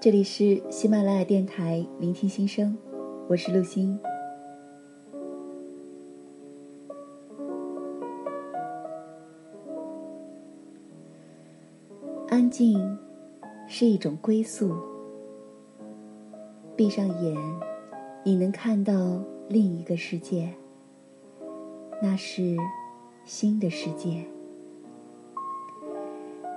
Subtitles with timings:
[0.00, 2.74] 这里是喜马拉雅电台，聆听心声，
[3.28, 4.00] 我是陆欣。
[12.28, 12.98] 安静
[13.68, 14.74] 是一种归宿。
[16.74, 17.36] 闭上眼，
[18.24, 20.48] 你能看到另一个世界，
[22.00, 22.56] 那是
[23.26, 24.24] 新的世界。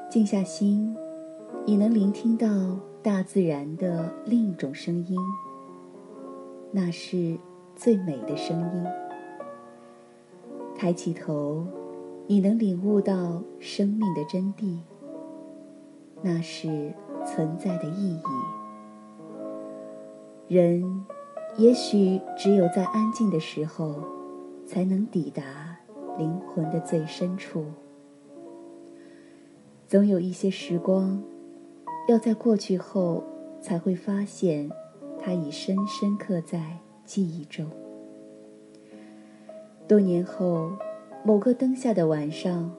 [0.09, 0.95] 静下心，
[1.65, 2.47] 你能聆听到
[3.03, 5.19] 大自然的另一种声音，
[6.71, 7.37] 那是
[7.75, 8.85] 最美的声音。
[10.73, 11.67] 抬起头，
[12.27, 14.77] 你能领悟到生命的真谛，
[16.21, 16.93] 那是
[17.25, 18.21] 存在的意义。
[20.47, 21.05] 人
[21.57, 24.01] 也许只有在安静的时候，
[24.65, 25.77] 才能抵达
[26.17, 27.65] 灵魂的最深处。
[29.89, 31.21] 总有一些时光，
[32.07, 33.23] 要在过去后
[33.61, 34.69] 才会发现，
[35.19, 37.65] 它已深深刻在记忆中。
[39.87, 40.71] 多年后，
[41.23, 42.69] 某个灯下的晚上，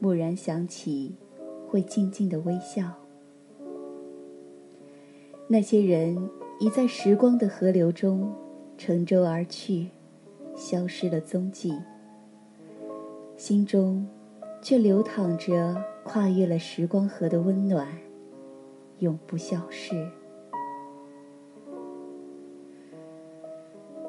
[0.00, 1.16] 蓦然想起，
[1.68, 2.92] 会静静的微笑。
[5.48, 8.32] 那些人已在时光的河流中
[8.76, 9.88] 乘舟而去，
[10.54, 11.74] 消失了踪迹，
[13.36, 14.06] 心中
[14.62, 15.76] 却流淌着。
[16.04, 17.86] 跨越了时光河的温暖，
[18.98, 20.08] 永不消逝。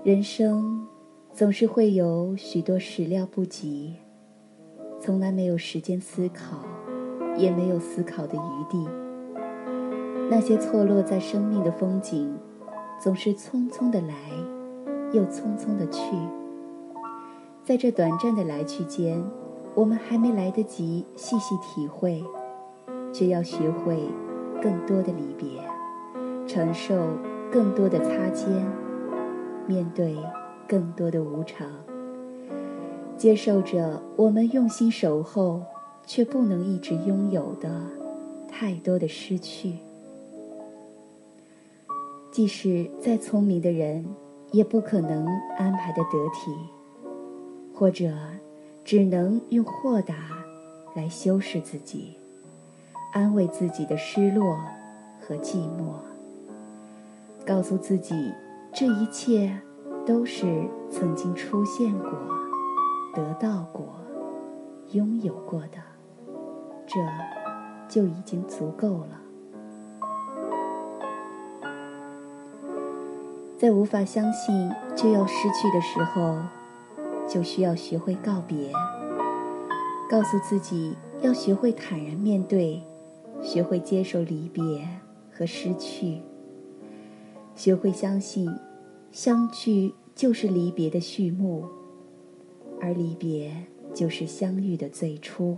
[0.03, 0.87] 人生
[1.33, 3.95] 总是会有许多始料不及，
[4.99, 6.65] 从来没有时间思考，
[7.37, 8.87] 也没有思考的余地。
[10.29, 12.37] 那些错落在生命的风景，
[12.99, 14.15] 总是匆匆的来，
[15.11, 16.15] 又匆匆的去。
[17.63, 19.23] 在这短暂的来去间。
[19.75, 22.21] 我们还没来得及细细体会，
[23.13, 23.99] 却要学会
[24.61, 25.47] 更多的离别，
[26.47, 27.17] 承受
[27.52, 28.47] 更多的擦肩，
[29.67, 30.16] 面对
[30.67, 31.67] 更多的无常，
[33.17, 35.63] 接受着我们用心守候
[36.06, 37.84] 却不能一直拥有的
[38.47, 39.78] 太多的失去。
[42.31, 44.05] 即使再聪明的人，
[44.51, 45.25] 也不可能
[45.57, 46.51] 安排的得体，
[47.73, 48.11] 或者。
[48.85, 50.16] 只能用豁达
[50.95, 52.16] 来修饰自己，
[53.12, 54.58] 安慰自己的失落
[55.20, 55.94] 和寂寞，
[57.46, 58.34] 告诉自己
[58.74, 59.59] 这一切
[60.06, 62.12] 都是曾经出现过、
[63.14, 63.86] 得到过、
[64.92, 65.78] 拥有过的，
[66.88, 67.00] 这
[67.88, 69.22] 就已经足够了。
[73.58, 76.38] 在无法相信就要失去的时候。
[77.28, 78.72] 就需要学会告别，
[80.09, 82.81] 告诉自己要学会坦然面对，
[83.41, 84.88] 学会接受离别
[85.31, 86.22] 和失去，
[87.55, 88.50] 学会相信，
[89.11, 91.66] 相聚就是离别的序幕，
[92.79, 93.51] 而离别
[93.94, 95.57] 就是相遇的最初。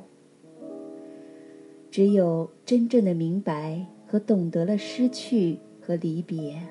[1.90, 6.62] 只有真正的明白和懂得了失去和离别，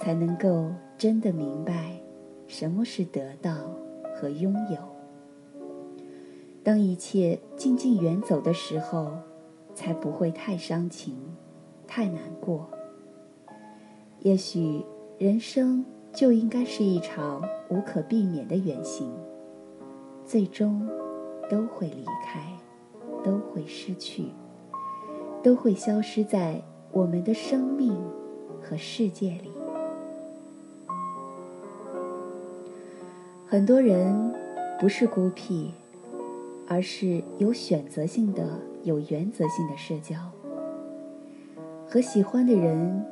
[0.00, 2.00] 才能够真的明白
[2.46, 3.52] 什么是得到。
[4.14, 4.76] 和拥有。
[6.62, 9.10] 当一切静静远走的时候，
[9.74, 11.16] 才不会太伤情，
[11.86, 12.68] 太难过。
[14.20, 14.84] 也许
[15.18, 19.12] 人生就应该是一场无可避免的远行，
[20.24, 20.88] 最终
[21.50, 22.40] 都会离开，
[23.24, 24.26] 都会失去，
[25.42, 26.62] 都会消失在
[26.92, 27.96] 我们的生命
[28.62, 29.50] 和世界里。
[33.48, 34.32] 很多人
[34.78, 35.72] 不是孤僻，
[36.66, 40.16] 而是有选择性的、有原则性的社交。
[41.88, 43.04] 和喜欢的人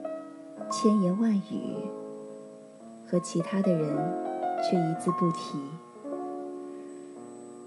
[0.71, 1.75] 千言万语，
[3.07, 3.97] 和其他的人
[4.63, 5.59] 却一字不提。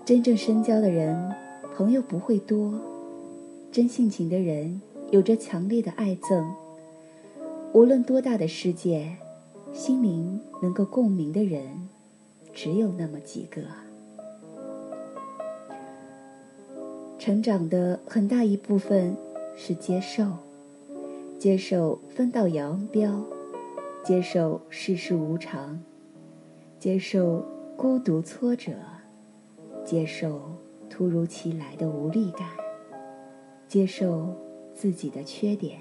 [0.05, 1.33] 真正深交的人，
[1.75, 2.73] 朋友不会多；
[3.71, 6.44] 真性情的人，有着强烈的爱憎。
[7.73, 9.17] 无论多大的世界，
[9.71, 11.89] 心灵能够共鸣的人。
[12.53, 13.61] 只有那么几个。
[17.25, 19.15] 成长的很大一部分
[19.55, 20.25] 是接受，
[21.39, 23.25] 接受分道扬镳，
[24.03, 25.81] 接受世事无常，
[26.77, 27.45] 接受
[27.77, 28.73] 孤独挫折，
[29.85, 30.41] 接受
[30.89, 32.45] 突如其来的无力感，
[33.69, 34.35] 接受
[34.73, 35.79] 自己的缺点，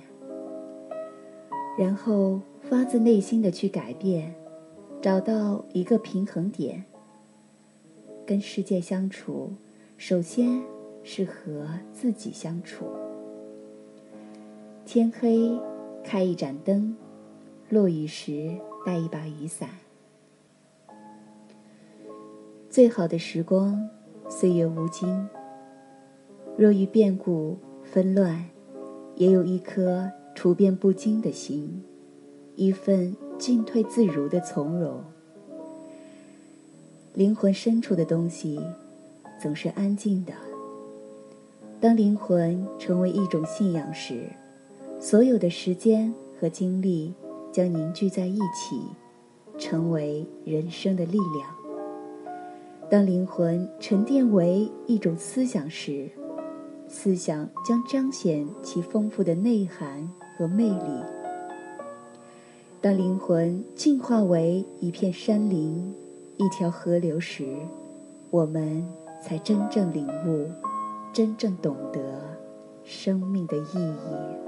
[1.76, 4.32] 然后发自内心的去改变。
[5.00, 6.84] 找到一个平衡点。
[8.24, 9.54] 跟世界相处，
[9.98, 10.62] 首先
[11.02, 12.86] 是和自己相处。
[14.84, 15.58] 天黑
[16.02, 16.96] 开一盏灯，
[17.68, 18.50] 落雨时
[18.84, 19.68] 带一把雨伞。
[22.68, 23.88] 最好的时光，
[24.28, 25.28] 岁月无惊。
[26.56, 28.44] 若遇变故纷乱，
[29.16, 31.82] 也有一颗处变不惊的心，
[32.56, 35.02] 一份进退自如的从容。
[37.14, 38.60] 灵魂深处的东西，
[39.40, 40.32] 总是安静的。
[41.82, 44.30] 当灵魂成为一种信仰时，
[45.00, 47.12] 所有的时间和精力
[47.50, 48.80] 将凝聚在一起，
[49.58, 51.50] 成为人生的力量。
[52.88, 56.08] 当灵魂沉淀为一种思想时，
[56.86, 60.08] 思想将彰显其丰富的内涵
[60.38, 61.02] 和魅力。
[62.80, 65.92] 当灵魂进化为一片山林、
[66.36, 67.56] 一条河流时，
[68.30, 68.86] 我们
[69.20, 70.48] 才真正领悟。
[71.12, 72.00] 真正懂得
[72.82, 74.41] 生命的意义。